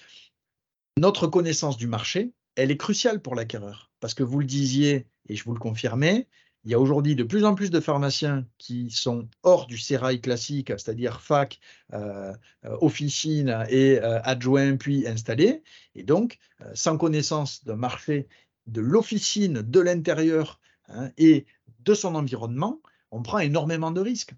[0.97, 3.92] notre connaissance du marché, elle est cruciale pour l'acquéreur.
[4.00, 6.28] Parce que vous le disiez, et je vous le confirmais,
[6.66, 10.22] il y a aujourd'hui de plus en plus de pharmaciens qui sont hors du sérail
[10.22, 11.60] classique, c'est-à-dire fac,
[11.94, 15.62] euh, euh, officine et euh, adjoint, puis installé.
[15.96, 16.38] Et donc,
[16.74, 18.28] sans connaissance d'un marché
[18.68, 21.46] de l'officine, de l'intérieur hein, et
[21.82, 22.80] de son environnement,
[23.12, 24.34] on prend énormément de risques.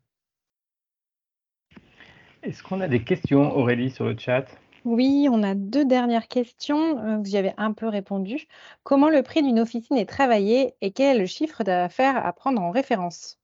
[2.42, 4.46] Est-ce qu'on a des questions, Aurélie, sur le chat?
[4.86, 7.00] Oui, on a deux dernières questions.
[7.00, 8.48] Euh, vous y avez un peu répondu.
[8.84, 13.40] Comment le prix d'une officine est travaillé et quel chiffre d'affaires à prendre en référence?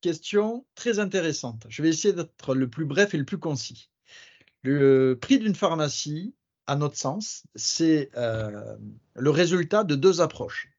[0.00, 1.66] Question très intéressante.
[1.68, 3.90] Je vais essayer d'être le plus bref et le plus concis.
[4.62, 6.34] Le prix d'une pharmacie,
[6.66, 8.76] à notre sens, c'est euh,
[9.14, 10.70] le résultat de deux approches.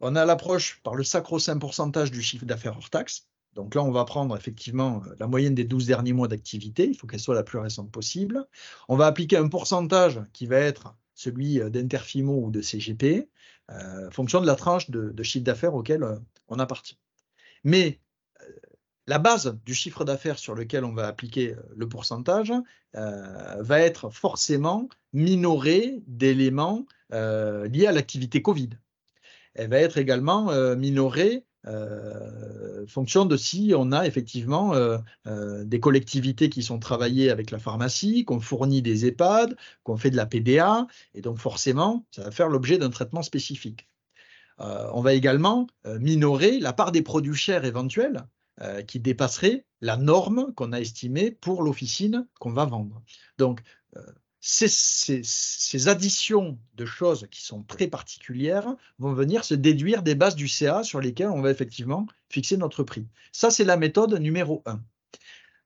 [0.00, 3.90] On a l'approche par le sacro-saint pourcentage du chiffre d'affaires hors taxe, donc là, on
[3.90, 6.86] va prendre effectivement euh, la moyenne des 12 derniers mois d'activité.
[6.88, 8.46] Il faut qu'elle soit la plus récente possible.
[8.88, 13.28] On va appliquer un pourcentage qui va être celui euh, d'Interfimo ou de CGP,
[13.70, 16.04] euh, fonction de la tranche de, chiffre d'affaires auquel
[16.48, 16.98] on appartient.
[17.64, 18.00] Mais
[19.06, 22.52] la base du chiffre d'affaires sur lequel on va appliquer le pourcentage
[22.92, 28.70] va être forcément minorée d'éléments liés à l'activité Covid.
[29.54, 35.78] Elle va être également minorée euh, fonction de si on a effectivement euh, euh, des
[35.80, 40.26] collectivités qui sont travaillées avec la pharmacie, qu'on fournit des EHPAD, qu'on fait de la
[40.26, 43.88] PDA, et donc forcément, ça va faire l'objet d'un traitement spécifique.
[44.58, 45.66] on va également
[45.98, 48.26] minorer la part des produits chers éventuels
[48.86, 53.02] qui dépasseraient la norme qu'on a estimée pour l'officine qu'on va vendre.
[53.38, 53.60] Donc,
[54.44, 60.48] ces, additions de choses qui sont très particulières vont venir se déduire des bases du
[60.48, 63.06] CA sur lesquelles on va effectivement fixer notre prix.
[63.30, 64.82] Ça, c'est la méthode numéro 1.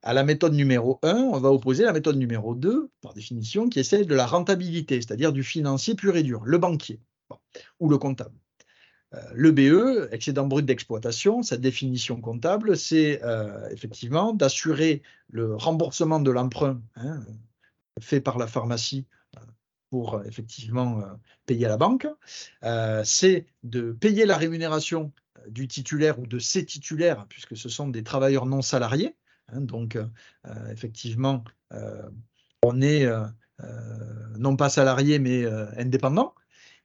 [0.03, 3.81] À la méthode numéro 1, on va opposer la méthode numéro 2, par définition, qui
[3.81, 7.01] est celle de la rentabilité, c'est-à-dire du financier pur et dur, le banquier
[7.81, 8.39] ou le comptable.
[9.15, 16.21] Euh, le BE, excédent brut d'exploitation, sa définition comptable, c'est euh, effectivement d'assurer le remboursement
[16.21, 17.21] de l'emprunt hein,
[18.01, 19.07] fait par la pharmacie
[19.37, 19.41] euh,
[19.91, 21.07] pour euh, effectivement euh,
[21.47, 22.07] payer à la banque,
[23.05, 25.13] c'est de payer la rémunération
[25.49, 29.15] du titulaire ou de ses titulaires, puisque ce sont des travailleurs non salariés.
[29.49, 29.97] Hein, donc,
[30.73, 31.45] effectivement,
[32.65, 33.07] on est
[34.37, 36.35] non pas salarié, mais indépendant,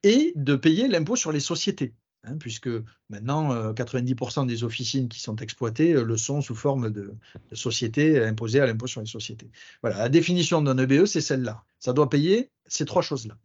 [0.03, 1.95] et de payer l'impôt sur les sociétés.
[2.23, 2.69] Hein, puisque
[3.09, 7.15] maintenant 90% euh, des officines qui sont exploitées euh, le sont sous forme de,
[7.51, 9.49] sociétés imposées à l'impôt sur les sociétés.
[9.81, 11.63] Voilà, la définition d'un EBE, c'est celle-là.
[11.79, 13.35] Ça doit payer ces trois choses-là.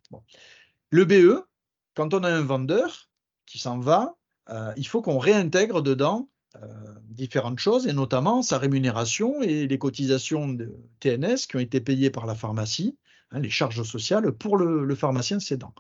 [0.91, 1.47] Le BE,
[1.95, 3.09] quand on a un vendeur
[3.47, 4.15] qui s'en va,
[4.51, 6.29] euh, il faut qu'on réintègre dedans
[7.11, 12.09] différentes choses, et notamment sa rémunération et les cotisations de TNS qui ont été payées
[12.09, 12.97] par la pharmacie,
[13.31, 15.75] hein, les charges sociales pour le, le pharmacien cédant.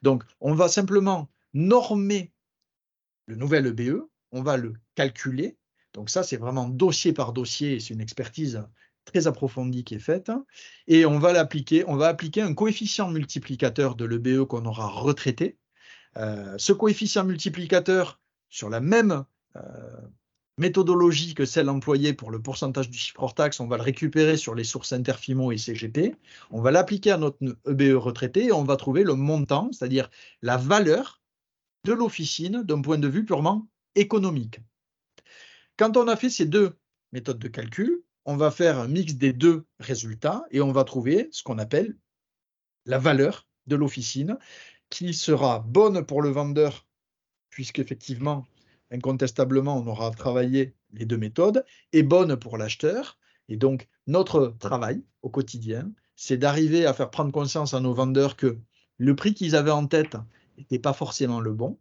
[0.00, 2.32] Donc, on va simplement normer
[3.26, 4.02] le nouvel EBE,
[4.32, 5.56] on va le calculer.
[5.92, 8.62] Donc ça, c'est vraiment dossier par dossier, c'est une expertise
[9.04, 10.30] très approfondie qui est faite,
[10.86, 15.58] et on va l'appliquer, on va appliquer un coefficient multiplicateur de l'EBE qu'on aura retraité.
[16.16, 19.24] Euh, ce coefficient multiplicateur, sur la même
[19.56, 19.60] euh,
[20.58, 24.36] méthodologie que celle employée pour le pourcentage du chiffre hors taxe, on va le récupérer
[24.36, 26.14] sur les sources Interfimo et CGP,
[26.50, 30.10] on va l'appliquer à notre EBE retraité et on va trouver le montant, c'est-à-dire
[30.42, 31.21] la valeur
[31.84, 34.60] de l'officine d'un point de vue purement économique.
[35.76, 36.78] Quand on a fait ces deux
[37.12, 41.28] méthodes de calcul, on va faire un mix des deux résultats et on va trouver
[41.32, 41.96] ce qu'on appelle
[42.86, 44.38] la valeur de l'officine
[44.90, 46.86] qui sera bonne pour le vendeur
[47.52, 48.46] puisqu'effectivement,
[48.90, 53.18] incontestablement, on aura travaillé les deux méthodes, et bonne pour l'acheteur.
[53.48, 58.36] Et donc, notre travail au quotidien, c'est d'arriver à faire prendre conscience à nos vendeurs
[58.36, 58.58] que
[58.98, 60.16] le prix qu'ils avaient en tête
[60.58, 61.78] n'était pas forcément le bon,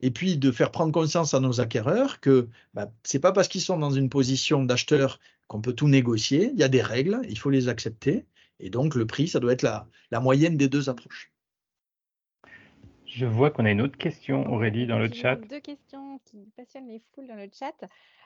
[0.00, 3.48] et puis de faire prendre conscience à nos acquéreurs que bah, ce n'est pas parce
[3.48, 7.20] qu'ils sont dans une position d'acheteur qu'on peut tout négocier, il y a des règles,
[7.28, 8.26] il faut les accepter,
[8.60, 11.30] et donc le prix, ça doit être la, la moyenne des deux approches.
[13.06, 15.36] Je vois qu'on a une autre question, Aurélie, dans le chat.
[15.36, 17.74] Deux questions qui passionnent les foules dans le chat.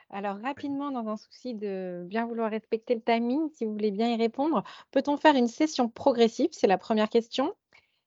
[0.09, 4.11] Alors, rapidement, dans un souci de bien vouloir respecter le timing, si vous voulez bien
[4.11, 6.49] y répondre, peut-on faire une session progressive?
[6.53, 7.53] C'est la première question.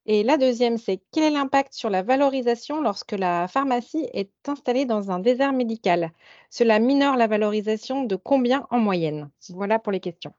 [0.04, 4.84] Et la deuxième, c'est quel est l'impact sur la valorisation lorsque la pharmacie est installée
[4.84, 6.10] dans un désert médical?
[6.50, 9.30] Cela minore la valorisation de combien en moyenne?
[9.50, 10.34] Voilà pour les questions.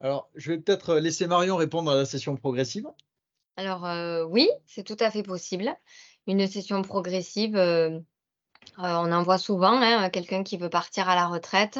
[0.00, 2.88] Alors, je vais peut-être laisser Marion répondre à la session progressive.
[3.56, 3.86] Alors
[4.30, 5.76] oui, c'est tout à fait possible.
[6.26, 7.56] Une session progressive,
[8.78, 11.78] on en voit souvent, hein, quelqu'un qui veut partir à la retraite,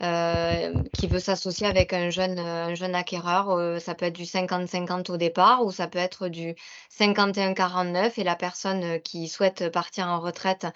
[0.00, 5.16] qui veut s'associer avec un jeune, un jeune acquéreur, ça peut être du 50-50 au
[5.16, 6.54] départ ou ça peut être du
[6.98, 10.66] 51-49 et la personne qui souhaite partir en retraite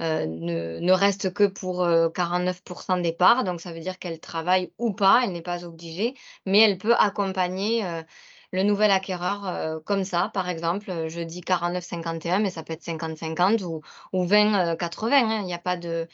[0.00, 3.44] ne, reste que pour 49% des parts.
[3.44, 6.14] Donc ça veut dire qu'elle travaille ou pas, elle n'est pas obligée,
[6.46, 7.84] mais elle peut accompagner
[8.52, 12.74] le nouvel acquéreur euh, comme ça, par exemple, euh, je dis 49-51, mais ça peut
[12.74, 13.82] être 50-50 ou,
[14.12, 15.12] 20-80.
[15.12, 15.38] Hein.
[15.40, 16.06] Il n'y a pas de...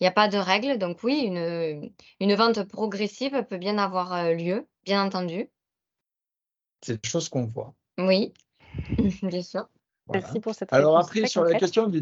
[0.00, 4.32] Il a pas de règle, donc oui, une, une vente progressive peut bien avoir euh,
[4.32, 5.50] lieu, bien entendu.
[6.82, 7.74] C'est des choses qu'on voit.
[7.98, 8.32] Oui,
[9.22, 9.68] bien sûr.
[10.10, 12.00] Merci pour cette Alors après, sur la, question du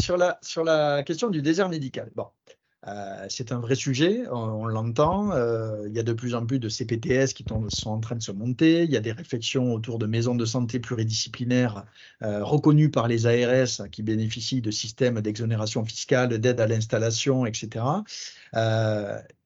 [0.00, 2.28] sur, la, sur la question du désert médical, bon,
[2.88, 5.32] euh, c'est un vrai sujet, on, l'entend.
[5.32, 8.22] Euh, il y a de plus en plus de CPTS qui sont en train de
[8.22, 8.84] se monter.
[8.84, 11.84] Il y a des réflexions autour de maisons de santé pluridisciplinaires
[12.22, 17.84] euh, reconnues par les ARS qui bénéficient de systèmes d'exonération fiscale, d'aide à l'installation, etc.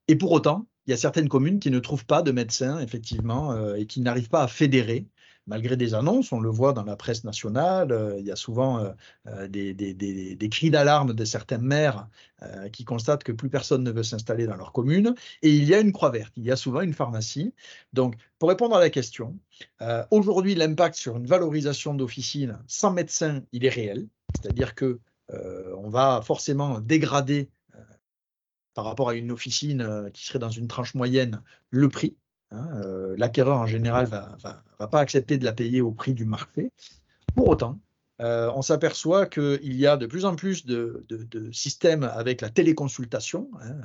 [0.09, 3.75] et pour autant, il y a certaines communes qui ne trouvent pas de médecins, effectivement,
[3.75, 5.07] et qui n'arrivent pas à fédérer
[5.47, 8.79] malgré des annonces, on le voit dans la presse nationale, euh, il y a souvent
[8.79, 8.91] euh,
[9.27, 12.09] euh, des, cris d'alarme de certains maires
[12.73, 15.15] qui constatent que plus personne ne veut s'installer dans leur commune.
[15.43, 17.53] Et il y a une croix verte, il y a souvent une pharmacie.
[17.93, 19.39] Donc, pour répondre à la question,
[20.11, 24.09] aujourd'hui, l'impact sur une valorisation d'officine sans médecin, il est réel.
[24.35, 27.51] C'est-à-dire que on va forcément dégrader
[28.73, 32.17] par rapport à une officine qui serait dans une tranche moyenne le prix.
[32.53, 36.25] Hein, euh, l'acquéreur en général ne va, pas accepter de la payer au prix du
[36.25, 36.73] marché.
[37.37, 37.79] Pour autant,
[38.21, 41.07] euh, on s'aperçoit qu'il y a de plus en plus de,
[41.53, 43.77] systèmes avec la téléconsultation, hein,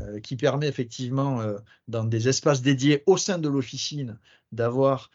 [0.00, 1.42] euh, qui permet effectivement,
[1.86, 4.18] dans des espaces dédiés au sein de l'officine,
[4.52, 5.10] d'avoir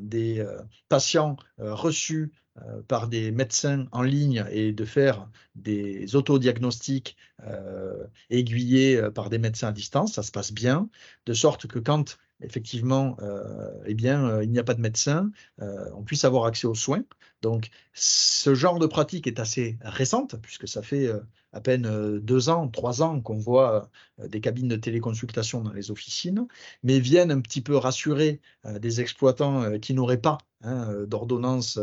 [0.00, 0.46] des
[0.88, 2.32] patients reçus
[2.66, 7.16] euh, par des médecins en ligne et de faire des autodiagnostics
[7.46, 10.88] euh, aiguillés euh, par des médecins à distance, ça se passe bien,
[11.26, 16.02] de sorte que quand effectivement, euh, eh bien, il n'y a pas de médecin, on
[16.02, 17.04] puisse avoir accès aux soins.
[17.42, 21.08] Donc, ce genre de pratique est assez récente, puisque ça fait
[21.52, 26.46] à peine deux ans, trois ans qu'on voit des cabines de téléconsultation dans les officines,
[26.82, 31.78] mais viennent un petit peu rassurer des exploitants qui n'auraient pas hein, d'ordonnance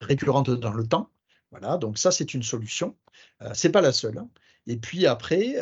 [0.00, 1.10] récurrente dans le temps.
[1.50, 2.96] Voilà, donc ça c'est une solution.
[3.42, 4.18] Euh, c'est pas la seule.
[4.18, 4.28] Hein.
[4.66, 5.54] Et puis après,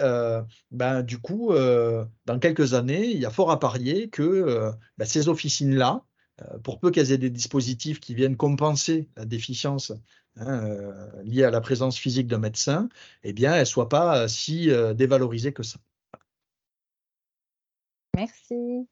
[0.73, 5.29] ben, du coup, dans quelques années, il y a fort à parier que ben, ces
[5.29, 6.05] officines-là,
[6.63, 9.93] pour peu qu'elles aient des dispositifs qui viennent compenser la déficience
[10.37, 10.63] hein,
[11.25, 12.89] liée à la présence physique d'un médecin,
[13.25, 15.79] eh bien, elles ne soient pas si dévalorisées que ça.
[18.17, 18.87] Merci.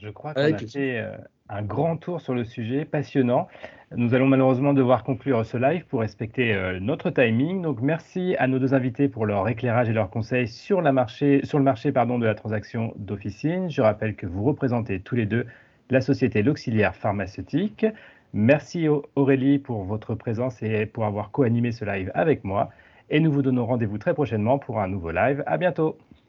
[0.00, 1.16] Je crois qu'on a fait euh,
[1.48, 3.48] un grand tour sur le sujet, passionnant.
[3.96, 7.62] Nous allons malheureusement devoir conclure ce live pour respecter euh, notre timing.
[7.62, 11.40] Donc merci à nos deux invités pour leur éclairage et leurs conseils sur, la marché,
[11.44, 13.70] sur le marché pardon, de la transaction d'officine.
[13.70, 15.46] Je rappelle que vous représentez tous les deux
[15.90, 17.86] la société L'Auxiliaire Pharmaceutique.
[18.32, 22.70] Merci Aurélie pour votre présence et pour avoir co-animé ce live avec moi.
[23.10, 25.42] Et nous vous donnons rendez-vous très prochainement pour un nouveau live.
[25.46, 25.96] À bientôt.